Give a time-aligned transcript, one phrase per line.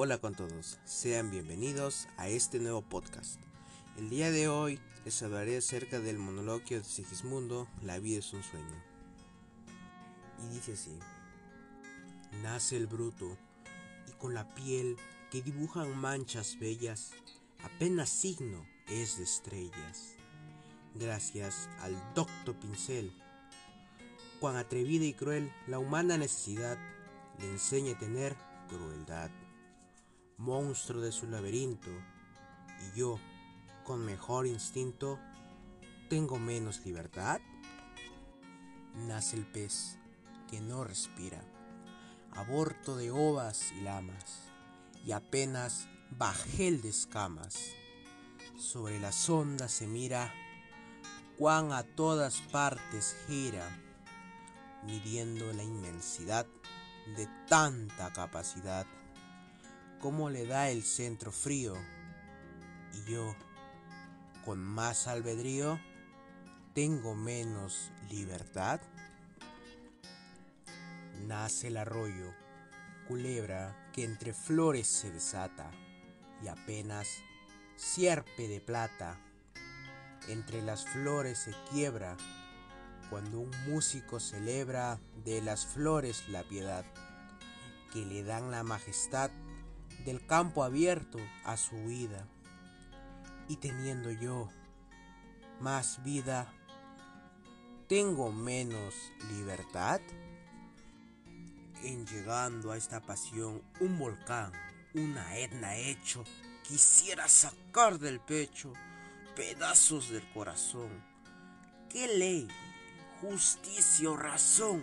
[0.00, 3.40] Hola con todos, sean bienvenidos a este nuevo podcast.
[3.96, 8.44] El día de hoy les hablaré acerca del monoloquio de Sigismundo, La vida es un
[8.44, 8.80] sueño.
[10.40, 10.96] Y dice así,
[12.44, 13.36] nace el bruto
[14.06, 14.96] y con la piel
[15.32, 17.10] que dibujan manchas bellas,
[17.64, 20.14] apenas signo es de estrellas.
[20.94, 23.12] Gracias al docto pincel,
[24.38, 26.78] cuán atrevida y cruel la humana necesidad
[27.40, 28.36] le enseña a tener
[28.68, 29.32] crueldad
[30.38, 31.90] monstruo de su laberinto,
[32.80, 33.18] y yo,
[33.84, 35.18] con mejor instinto,
[36.08, 37.40] tengo menos libertad?
[38.94, 39.98] Nace el pez
[40.48, 41.42] que no respira,
[42.32, 44.50] aborto de ovas y lamas,
[45.04, 47.58] y apenas bajel de escamas.
[48.56, 50.32] Sobre las ondas se mira
[51.36, 53.68] cuán a todas partes gira,
[54.84, 56.46] midiendo la inmensidad
[57.16, 58.86] de tanta capacidad
[60.00, 61.74] cómo le da el centro frío.
[62.94, 63.34] Y yo,
[64.44, 65.80] con más albedrío,
[66.74, 68.80] tengo menos libertad.
[71.26, 72.32] Nace el arroyo,
[73.08, 75.70] culebra que entre flores se desata
[76.42, 77.08] y apenas
[77.76, 79.18] sierpe de plata.
[80.28, 82.16] Entre las flores se quiebra
[83.10, 86.84] cuando un músico celebra de las flores la piedad,
[87.92, 89.30] que le dan la majestad
[90.08, 92.26] del campo abierto a su vida.
[93.46, 94.48] Y teniendo yo
[95.60, 96.50] más vida,
[97.88, 98.94] ¿tengo menos
[99.28, 100.00] libertad?
[101.82, 104.50] En llegando a esta pasión, un volcán,
[104.94, 106.24] una etna hecho,
[106.62, 108.72] quisiera sacar del pecho
[109.36, 110.88] pedazos del corazón.
[111.90, 112.48] ¿Qué ley,
[113.20, 114.82] justicia o razón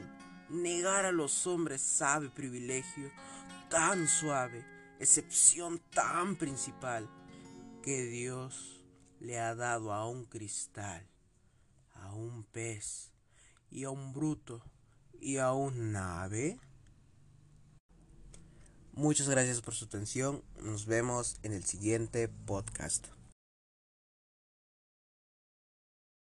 [0.49, 3.09] negar a los hombres sabe privilegio
[3.69, 4.74] tan suave?
[4.99, 7.09] Excepción tan principal
[7.83, 8.85] que Dios
[9.19, 11.07] le ha dado a un cristal,
[11.93, 13.11] a un pez
[13.69, 14.63] y a un bruto
[15.19, 16.59] y a un ave?
[18.93, 20.41] Muchas gracias por su atención.
[20.61, 23.07] Nos vemos en el siguiente podcast.